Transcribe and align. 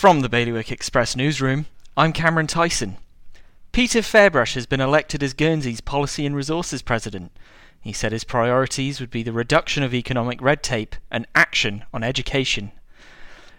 From 0.00 0.22
the 0.22 0.30
Bailiwick 0.30 0.72
Express 0.72 1.14
newsroom, 1.14 1.66
I'm 1.94 2.14
Cameron 2.14 2.46
Tyson. 2.46 2.96
Peter 3.70 3.98
Ferbrache 3.98 4.54
has 4.54 4.64
been 4.64 4.80
elected 4.80 5.22
as 5.22 5.34
Guernsey's 5.34 5.82
Policy 5.82 6.24
and 6.24 6.34
Resources 6.34 6.80
President. 6.80 7.30
He 7.82 7.92
said 7.92 8.10
his 8.10 8.24
priorities 8.24 8.98
would 8.98 9.10
be 9.10 9.22
the 9.22 9.34
reduction 9.34 9.82
of 9.82 9.92
economic 9.92 10.40
red 10.40 10.62
tape 10.62 10.96
and 11.10 11.26
action 11.34 11.84
on 11.92 12.02
education. 12.02 12.72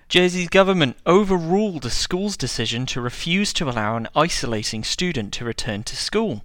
Jersey's 0.10 0.50
government 0.50 0.98
overruled 1.06 1.86
a 1.86 1.92
school's 1.92 2.38
decision 2.38 2.88
to 2.88 3.02
refuse 3.02 3.54
to 3.54 3.70
allow 3.70 3.96
an 3.96 4.08
isolating 4.16 4.84
student 4.84 5.34
to 5.34 5.46
return 5.46 5.84
to 5.84 5.96
school. 5.96 6.44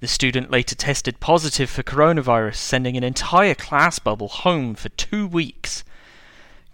The 0.00 0.08
student 0.08 0.50
later 0.50 0.74
tested 0.74 1.20
positive 1.20 1.68
for 1.68 1.82
coronavirus, 1.82 2.56
sending 2.56 2.96
an 2.96 3.04
entire 3.04 3.54
class 3.54 3.98
bubble 3.98 4.28
home 4.28 4.74
for 4.74 4.88
two 4.88 5.26
weeks. 5.26 5.84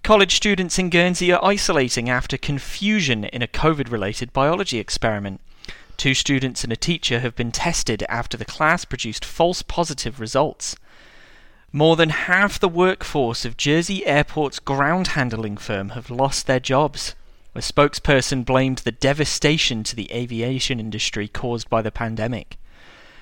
College 0.02 0.34
students 0.34 0.80
in 0.80 0.90
Guernsey 0.90 1.32
are 1.32 1.44
isolating 1.44 2.10
after 2.10 2.36
confusion 2.36 3.22
in 3.22 3.40
a 3.40 3.46
COVID 3.46 3.88
related 3.88 4.32
biology 4.32 4.80
experiment. 4.80 5.40
Two 5.96 6.12
students 6.12 6.64
and 6.64 6.72
a 6.72 6.76
teacher 6.76 7.20
have 7.20 7.36
been 7.36 7.52
tested 7.52 8.02
after 8.08 8.36
the 8.36 8.44
class 8.44 8.84
produced 8.84 9.24
false 9.24 9.62
positive 9.62 10.18
results. 10.18 10.74
More 11.70 11.94
than 11.94 12.08
half 12.08 12.58
the 12.58 12.68
workforce 12.68 13.44
of 13.44 13.56
Jersey 13.56 14.04
Airport's 14.04 14.58
ground 14.58 15.08
handling 15.08 15.56
firm 15.56 15.90
have 15.90 16.10
lost 16.10 16.48
their 16.48 16.58
jobs. 16.58 17.14
A 17.54 17.60
spokesperson 17.60 18.44
blamed 18.44 18.78
the 18.78 18.90
devastation 18.90 19.84
to 19.84 19.94
the 19.94 20.10
aviation 20.10 20.80
industry 20.80 21.28
caused 21.28 21.70
by 21.70 21.80
the 21.80 21.92
pandemic. 21.92 22.58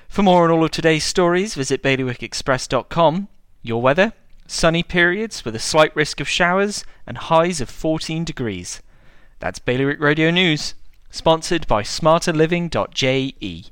For 0.08 0.22
more 0.22 0.44
on 0.44 0.50
all 0.50 0.64
of 0.64 0.70
today's 0.70 1.04
stories, 1.04 1.56
visit 1.56 1.82
bailiwickexpress.com. 1.82 3.28
Your 3.62 3.82
weather? 3.82 4.14
Sunny 4.52 4.82
periods 4.82 5.44
with 5.44 5.54
a 5.54 5.60
slight 5.60 5.94
risk 5.94 6.20
of 6.20 6.28
showers 6.28 6.84
and 7.06 7.16
highs 7.16 7.60
of 7.60 7.70
14 7.70 8.24
degrees. 8.24 8.82
That's 9.38 9.60
Bailiwick 9.60 10.00
Radio 10.00 10.32
News, 10.32 10.74
sponsored 11.08 11.68
by 11.68 11.84
smarterliving.je. 11.84 13.64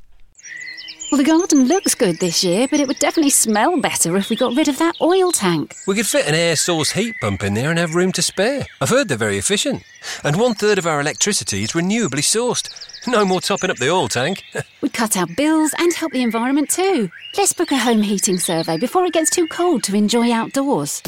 Well, 1.10 1.18
the 1.18 1.24
garden 1.24 1.66
looks 1.66 1.96
good 1.96 2.20
this 2.20 2.44
year, 2.44 2.68
but 2.70 2.78
it 2.78 2.86
would 2.86 3.00
definitely 3.00 3.30
smell 3.30 3.80
better 3.80 4.16
if 4.16 4.30
we 4.30 4.36
got 4.36 4.54
rid 4.54 4.68
of 4.68 4.78
that 4.78 4.94
oil 5.00 5.32
tank. 5.32 5.74
We 5.88 5.96
could 5.96 6.06
fit 6.06 6.28
an 6.28 6.36
air 6.36 6.54
source 6.54 6.92
heat 6.92 7.16
pump 7.20 7.42
in 7.42 7.54
there 7.54 7.70
and 7.70 7.78
have 7.78 7.96
room 7.96 8.12
to 8.12 8.22
spare. 8.22 8.64
I've 8.80 8.90
heard 8.90 9.08
they're 9.08 9.18
very 9.18 9.36
efficient. 9.36 9.82
And 10.22 10.38
one 10.38 10.54
third 10.54 10.78
of 10.78 10.86
our 10.86 11.00
electricity 11.00 11.64
is 11.64 11.72
renewably 11.72 12.22
sourced. 12.22 12.68
No 13.18 13.24
more 13.24 13.40
topping 13.40 13.70
up 13.70 13.78
the 13.78 13.88
oil 13.88 14.06
tank. 14.06 14.44
We'd 14.82 14.92
cut 14.92 15.16
our 15.16 15.26
bills 15.26 15.72
and 15.78 15.94
help 15.94 16.12
the 16.12 16.22
environment 16.22 16.68
too. 16.68 17.10
Let's 17.38 17.54
book 17.54 17.72
a 17.72 17.78
home 17.78 18.02
heating 18.02 18.38
survey 18.38 18.76
before 18.76 19.06
it 19.06 19.14
gets 19.14 19.30
too 19.30 19.46
cold 19.46 19.82
to 19.84 19.96
enjoy 19.96 20.30
outdoors. 20.30 21.02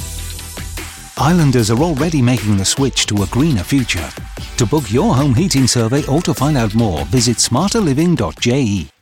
Islanders 1.18 1.70
are 1.70 1.78
already 1.78 2.22
making 2.22 2.56
the 2.56 2.64
switch 2.64 3.04
to 3.06 3.22
a 3.22 3.26
greener 3.26 3.62
future. 3.62 4.08
To 4.56 4.64
book 4.64 4.90
your 4.90 5.14
home 5.14 5.34
heating 5.34 5.66
survey 5.66 6.06
or 6.06 6.22
to 6.22 6.32
find 6.32 6.56
out 6.56 6.74
more, 6.74 7.04
visit 7.06 7.36
smarterliving.je. 7.36 8.99